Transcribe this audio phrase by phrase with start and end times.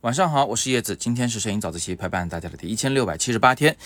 [0.00, 3.76] 晚上好，我是叶子，今天是摄影早自习陪伴大家的第一千六百七十八天。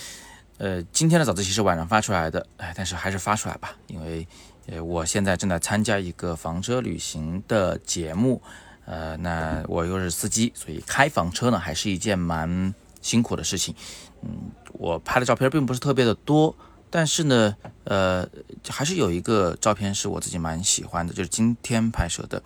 [0.57, 4.25] 呃，今天的早自习是晚上发出来的，哎，但是还是发出来吧，因为
[4.67, 8.41] 呃，我现在正在参加一个房车旅行的节目，
[8.85, 13.75] 呃，那我又是司机，所以开房车呢还是一件蛮辛苦的事情。
[14.21, 16.55] 嗯，我拍的照片并不是特别的多，
[16.93, 18.29] 但是呢，呃，
[18.69, 22.43] 还是有一个照片是我自己蛮喜欢的，就是今天拍摄的。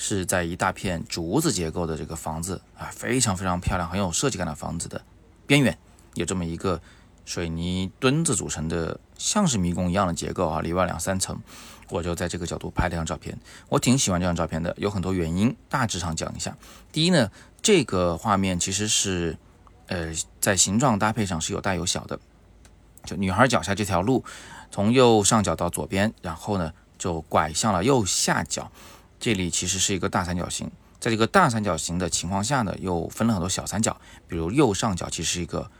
[0.00, 5.02] 是在一大片竹子结构的这个房子啊，非常非常漂亮，很有设计感的房子的
[5.44, 5.76] 边缘，
[6.14, 6.80] 有这么一个
[7.24, 11.36] 水泥墩子组成的，像是迷宫一样的结构啊，里外两三层。
[11.88, 13.36] 我就在这个角度拍了张照片，
[13.68, 16.56] 我挺喜欢这张照片的，有很多原因，大致上讲一下。
[16.92, 19.36] 第一呢，这个画面其实是
[19.88, 22.20] 呃在形状搭配上是有大有小的，
[23.08, 24.22] 就女孩脚下这条路，
[24.70, 28.70] 从右上角到左边，然后呢就拐向了右下角。
[29.18, 33.98] 这里其实是一个大三角形，在这个大三角形的情况下呢，又分了很多小三角。
[34.28, 35.70] 比如右上角其实是一个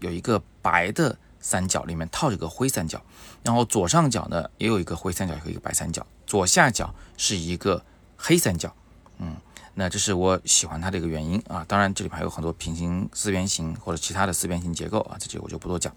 [0.00, 3.00] 有一个白的三角，里面套着个灰三角，
[3.42, 7.84] 然后左上角呢也有一个灰三角和一个白三角，左下角是一个
[8.16, 8.74] 黑三角。
[9.18, 9.36] 嗯，
[9.74, 11.64] 那这是我喜欢它的一个原因啊。
[11.68, 15.94] 当然这里还有很多平行四边形或者其他的四边形结构啊，这里我就不多讲。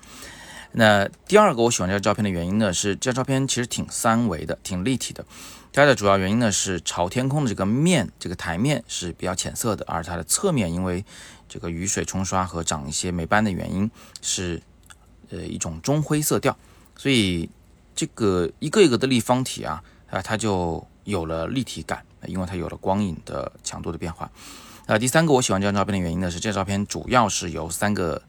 [0.73, 5.25] 那第二个我喜欢这张照片的原因呢，是这张照片其实挺三维的，挺立体的。
[5.73, 11.05] 它的主要原因呢是朝天空的这个面，这个台面是比较浅色的，而它的侧面因为
[11.49, 13.89] 这个雨水冲刷和长一些霉斑的原因
[14.21, 14.61] 是
[15.29, 16.57] 呃一种中灰色调，
[16.97, 17.49] 所以
[17.93, 24.29] 这个一个一个的立方体啊啊它就有了立体感，因为它有了光影的强度的变化。
[24.87, 28.21] 那，第三个我喜欢这张照片的原因呢是这张照片主要是由三个。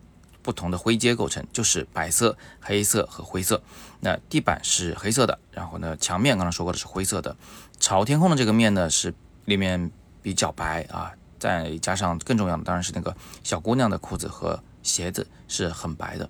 [0.43, 3.63] 不同的灰阶构成就是白色、黑色和灰色。
[4.01, 7.37] 那地板是黑色的，然后呢，墙面刚刚说过的是灰色的。
[7.79, 16.29] 朝天空的这个面呢是里面比较白啊，再加上更重要的当然是那个小姑娘的裤子和鞋子是很白的。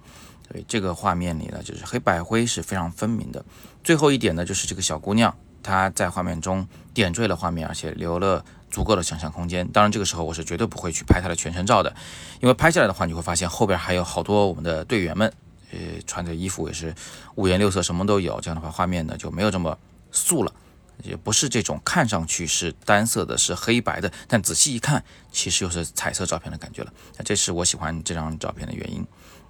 [0.49, 3.45] 所以这个画面里呢，就是黑白灰是非常分明的。
[3.83, 8.45] 最后一点呢，就是这个小姑娘她在画面中点缀了画面，而且留了。
[8.73, 11.95] 足够的想象空间，当然这个时候我是绝对不会去拍他的全身照的，
[12.41, 15.31] 因为拍下来的话，你会发现后边还有好多我们的队员们，
[15.71, 16.95] 呃，穿着衣服也是
[17.35, 19.79] 五颜六色，什么都有，这样的话画面呢就没有这么
[20.11, 20.53] 素了，
[21.03, 29.07] 也不是这种看上去是单色的，是黑白的，但仔细一看，其实又是彩色照片的感觉了，那这是我喜欢这张照片的原因。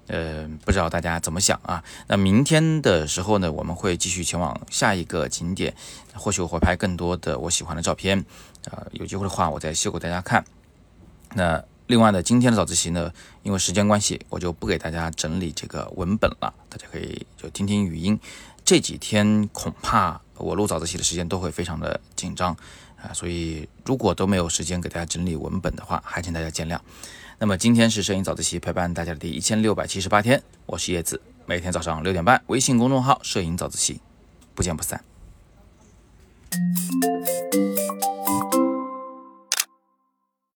[0.08, 1.82] 呃，不知道大家怎么想啊？
[2.08, 5.74] 那明天的时候呢，我们会继续前往下一个景点，
[6.14, 8.18] 或许我会拍更多的我喜欢的照片，
[8.70, 10.44] 啊，有机会的话我再秀给大家看。
[11.34, 13.12] 那另外呢，今天的早自习呢，
[13.44, 18.18] 因为时间关系，我就不给大家整理这个文本了，大家可以就听听语音。
[18.72, 22.56] 这几天恐怕我录早自习的时间都会非常的紧张
[22.96, 26.78] 啊所以如果都没有时间给大家整理文本的话还请大家见谅。
[27.38, 34.00] 那么今天是摄影早自习陪伴大家的第一千六百七十八天我是叶子每天早上六点半微信公众号摄影早自习
[34.54, 35.04] 不见不散。